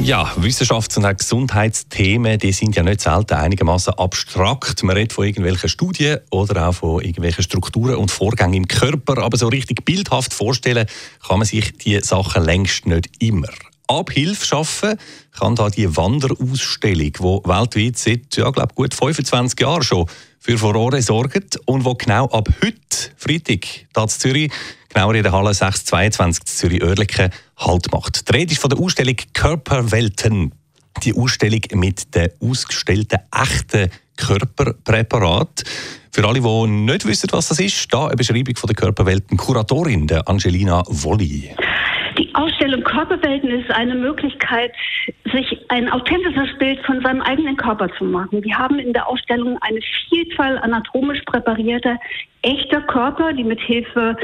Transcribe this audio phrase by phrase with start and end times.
[0.00, 4.82] ja, Wissenschafts- und Gesundheitsthemen, die sind ja nicht selten einigermaßen abstrakt.
[4.82, 9.36] Man redet von irgendwelchen Studien oder auch von irgendwelchen Strukturen und Vorgängen im Körper, aber
[9.36, 10.86] so richtig bildhaft vorstellen
[11.26, 13.48] kann man sich die Sachen längst nicht immer.
[13.88, 14.98] Abhilfe schaffen
[15.32, 20.06] kann da die Wanderausstellung, die weltweit seit ja, glaub, gut 25 Jahren schon
[20.38, 22.76] für Furore sorgt und wo genau ab heute,
[23.16, 24.52] Freitag, hier in Zürich,
[24.88, 28.28] genauer in der Halle 622 Zürich-Oerlikon, Halt macht.
[28.28, 30.52] Die Rede ist von der Ausstellung Körperwelten.
[31.02, 35.64] Die Ausstellung mit den ausgestellten echten Körperpräparaten.
[36.10, 40.06] Für alle, die nicht wissen, was das ist, da eine Beschreibung von der Körperwelten Kuratorin,
[40.06, 41.54] der Angelina Wolli.
[42.18, 44.72] Die Ausstellung Körperwelten ist eine Möglichkeit,
[45.32, 48.42] sich ein authentisches Bild von seinem eigenen Körper zu machen.
[48.42, 51.96] Wir haben in der Ausstellung eine Vielzahl anatomisch präparierter
[52.42, 54.16] echter Körper, die mit Hilfe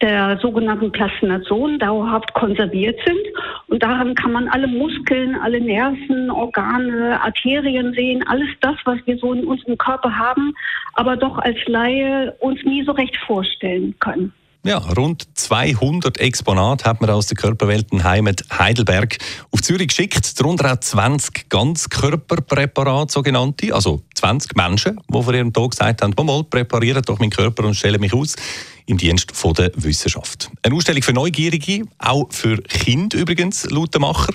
[0.00, 3.20] der sogenannten Plastination dauerhaft konserviert sind.
[3.66, 9.18] Und daran kann man alle Muskeln, alle Nerven, Organe, Arterien sehen, alles das, was wir
[9.18, 10.54] so in unserem Körper haben,
[10.94, 14.32] aber doch als Laie uns nie so recht vorstellen können.
[14.62, 19.16] Ja, rund 200 Exponate hat man aus der Körperweltenheimat Heidelberg
[19.50, 20.38] auf Zürich geschickt.
[20.38, 23.74] Darunter auch 20 Ganzkörperpräparate, sogenannte.
[23.74, 27.74] Also 20 Menschen, die vor ihrem Tag gesagt haben, mal, präparieren doch meinen Körper und
[27.74, 28.36] stellen mich aus
[28.84, 30.50] im Dienst der Wissenschaft.
[30.62, 34.34] Eine Ausstellung für Neugierige, auch für Kinder übrigens, laut dem Macher.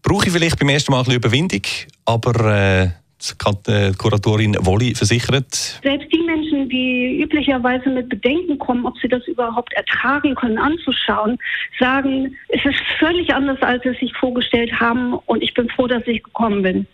[0.00, 1.62] Brauche ich vielleicht beim ersten Mal ein bisschen Überwindung,
[2.06, 5.80] aber äh, die Kuratorin Wolli versichert.
[5.82, 11.38] Selbst die Menschen, die üblicherweise mit Bedenken kommen, ob sie das überhaupt ertragen können, anzuschauen,
[11.78, 16.06] sagen, es ist völlig anders, als sie sich vorgestellt haben und ich bin froh, dass
[16.06, 16.86] ich gekommen bin.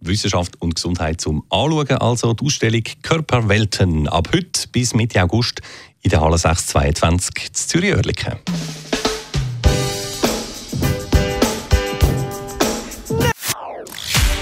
[0.00, 5.60] Wissenschaft und Gesundheit zum Anschauen, also die Ausstellung Körperwelten ab heute bis Mitte August
[6.02, 8.38] in der Halle 622 in Zürich-Oerlikon.